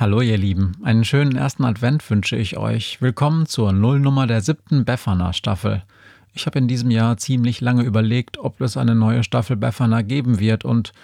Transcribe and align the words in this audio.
Hallo 0.00 0.22
ihr 0.22 0.38
Lieben, 0.38 0.78
einen 0.82 1.04
schönen 1.04 1.36
ersten 1.36 1.62
Advent 1.62 2.08
wünsche 2.08 2.34
ich 2.34 2.56
euch. 2.56 3.02
Willkommen 3.02 3.44
zur 3.44 3.74
Nullnummer 3.74 4.26
der 4.26 4.40
siebten 4.40 4.86
Befana 4.86 5.34
Staffel. 5.34 5.82
Ich 6.32 6.46
habe 6.46 6.58
in 6.58 6.68
diesem 6.68 6.90
Jahr 6.90 7.18
ziemlich 7.18 7.60
lange 7.60 7.82
überlegt, 7.82 8.38
ob 8.38 8.62
es 8.62 8.78
eine 8.78 8.94
neue 8.94 9.22
Staffel 9.24 9.56
Befana 9.56 10.00
geben 10.00 10.40
wird 10.40 10.64
und 10.64 10.94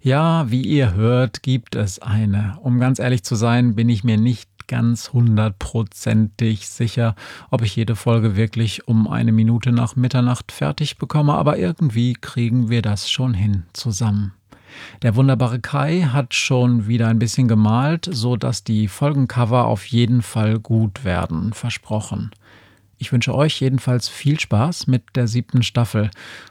ja, 0.00 0.48
wie 0.52 0.62
ihr 0.62 0.94
hört, 0.94 1.42
gibt 1.42 1.74
es 1.74 1.98
eine. 1.98 2.56
Um 2.62 2.78
ganz 2.78 3.00
ehrlich 3.00 3.24
zu 3.24 3.34
sein, 3.34 3.74
bin 3.74 3.88
ich 3.88 4.04
mir 4.04 4.18
nicht 4.18 4.48
ganz 4.68 5.12
hundertprozentig 5.12 6.68
sicher, 6.68 7.16
ob 7.50 7.62
ich 7.62 7.74
jede 7.74 7.96
Folge 7.96 8.36
wirklich 8.36 8.86
um 8.86 9.08
eine 9.08 9.32
Minute 9.32 9.72
nach 9.72 9.96
Mitternacht 9.96 10.52
fertig 10.52 10.98
bekomme, 10.98 11.34
aber 11.34 11.58
irgendwie 11.58 12.12
kriegen 12.12 12.70
wir 12.70 12.82
das 12.82 13.10
schon 13.10 13.34
hin 13.34 13.64
zusammen. 13.72 14.32
Der 15.02 15.16
wunderbare 15.16 15.60
Kai 15.60 16.02
hat 16.02 16.34
schon 16.34 16.86
wieder 16.86 17.08
ein 17.08 17.18
bisschen 17.18 17.48
gemalt, 17.48 18.08
so 18.10 18.36
dass 18.36 18.64
die 18.64 18.88
Folgencover 18.88 19.66
auf 19.66 19.86
jeden 19.86 20.22
Fall 20.22 20.58
gut 20.58 21.04
werden, 21.04 21.52
versprochen. 21.52 22.30
Ich 22.98 23.12
wünsche 23.12 23.34
euch 23.34 23.60
jedenfalls 23.60 24.08
viel 24.08 24.38
Spaß 24.38 24.86
mit 24.86 25.02
der 25.14 25.28
siebten 25.28 25.62
Staffel. 25.62 26.10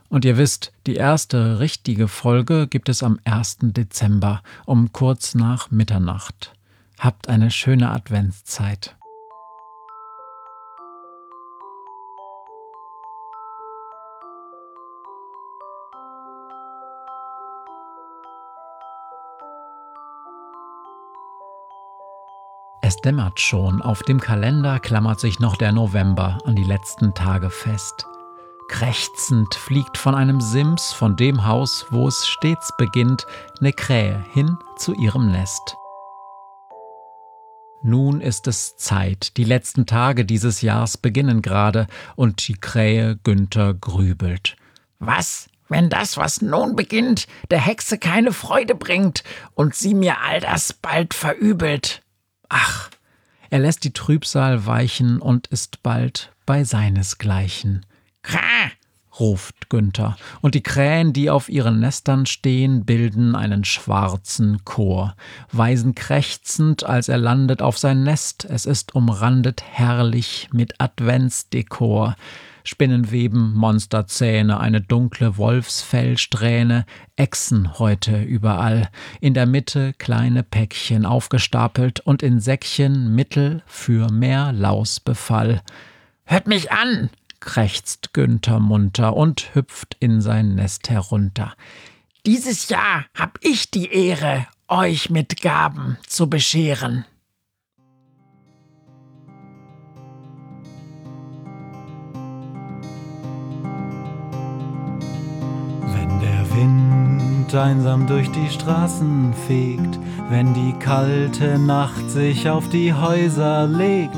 Und 0.09 0.25
ihr 0.25 0.37
wisst, 0.37 0.71
die 0.85 0.95
erste 0.95 1.59
richtige 1.59 2.07
Folge 2.07 2.67
gibt 2.67 2.89
es 2.89 3.01
am 3.01 3.19
1. 3.23 3.57
Dezember 3.61 4.43
um 4.65 4.91
kurz 4.91 5.35
nach 5.35 5.71
Mitternacht. 5.71 6.53
Habt 6.99 7.27
eine 7.27 7.49
schöne 7.49 7.89
Adventszeit. 7.89 8.95
Es 22.85 22.97
dämmert 22.97 23.39
schon, 23.39 23.81
auf 23.81 24.03
dem 24.03 24.19
Kalender 24.19 24.77
klammert 24.77 25.17
sich 25.17 25.39
noch 25.39 25.55
der 25.55 25.71
November 25.71 26.39
an 26.43 26.57
die 26.57 26.65
letzten 26.65 27.13
Tage 27.13 27.49
fest. 27.49 28.05
Krächzend 28.67 29.55
fliegt 29.55 29.97
von 29.97 30.13
einem 30.13 30.41
Sims, 30.41 30.91
von 30.91 31.15
dem 31.15 31.45
Haus, 31.45 31.85
wo 31.91 32.09
es 32.09 32.27
stets 32.27 32.73
beginnt, 32.77 33.25
ne 33.61 33.71
Krähe 33.71 34.25
hin 34.33 34.57
zu 34.75 34.93
ihrem 34.95 35.31
Nest. 35.31 35.77
Nun 37.83 38.19
ist 38.19 38.47
es 38.47 38.75
Zeit, 38.75 39.37
die 39.37 39.45
letzten 39.45 39.85
Tage 39.85 40.25
dieses 40.25 40.61
Jahres 40.61 40.97
beginnen 40.97 41.41
gerade, 41.41 41.87
und 42.17 42.45
die 42.49 42.55
Krähe 42.55 43.17
Günther 43.23 43.75
grübelt. 43.75 44.57
Was, 44.99 45.47
wenn 45.69 45.89
das, 45.89 46.17
was 46.17 46.41
nun 46.41 46.75
beginnt, 46.75 47.27
der 47.49 47.61
Hexe 47.61 47.97
keine 47.97 48.33
Freude 48.33 48.75
bringt 48.75 49.23
und 49.53 49.73
sie 49.73 49.93
mir 49.93 50.19
all 50.19 50.41
das 50.41 50.73
bald 50.73 51.13
verübelt? 51.13 52.03
Ach, 52.55 52.91
er 53.49 53.57
lässt 53.57 53.83
die 53.83 53.93
Trübsal 53.93 54.67
weichen 54.67 55.19
und 55.19 55.47
ist 55.47 55.81
bald 55.81 56.31
bei 56.45 56.63
seinesgleichen. 56.63 57.83
Krah! 58.21 58.69
Ruft 59.19 59.69
Günther, 59.69 60.17
und 60.41 60.55
die 60.55 60.63
Krähen, 60.63 61.13
die 61.13 61.29
auf 61.29 61.49
ihren 61.49 61.79
Nestern 61.79 62.25
stehen, 62.25 62.85
bilden 62.85 63.35
einen 63.35 63.63
schwarzen 63.63 64.65
Chor, 64.65 65.15
weisen 65.51 65.95
krächzend, 65.95 66.83
als 66.83 67.09
er 67.09 67.17
landet 67.17 67.61
auf 67.61 67.77
sein 67.77 68.03
Nest, 68.03 68.45
es 68.49 68.65
ist 68.65 68.95
umrandet 68.95 69.63
herrlich 69.63 70.49
mit 70.51 70.79
Adventsdekor. 70.79 72.15
Spinnenweben, 72.65 73.53
Monsterzähne, 73.55 74.59
eine 74.59 74.79
dunkle 74.79 75.37
Wolfsfellsträhne, 75.37 76.85
Echsen 77.17 77.77
heute 77.77 78.21
überall, 78.21 78.89
in 79.19 79.33
der 79.33 79.45
Mitte 79.45 79.93
kleine 79.97 80.43
Päckchen 80.43 81.05
aufgestapelt 81.05 81.99
und 81.99 82.23
in 82.23 82.39
Säckchen 82.39 83.13
Mittel 83.13 83.61
für 83.65 84.09
mehr 84.09 84.53
Lausbefall. 84.53 85.61
Hört 86.23 86.47
mich 86.47 86.71
an! 86.71 87.09
Krächzt 87.43 88.13
Günther 88.13 88.59
munter 88.59 89.15
und 89.15 89.53
hüpft 89.53 89.95
in 89.99 90.21
sein 90.21 90.55
Nest 90.55 90.89
herunter. 90.89 91.53
Dieses 92.25 92.69
Jahr 92.69 93.05
hab 93.13 93.37
ich 93.41 93.69
die 93.69 93.91
Ehre, 93.91 94.47
euch 94.67 95.09
mit 95.09 95.41
Gaben 95.41 95.97
zu 96.07 96.29
bescheren. 96.29 97.05
Wind 106.55 107.55
einsam 107.55 108.07
durch 108.07 108.29
die 108.31 108.49
Straßen 108.49 109.33
fegt, 109.47 109.99
wenn 110.29 110.53
die 110.53 110.73
kalte 110.79 111.59
Nacht 111.59 112.09
sich 112.09 112.49
auf 112.49 112.69
die 112.69 112.93
Häuser 112.93 113.67
legt, 113.67 114.17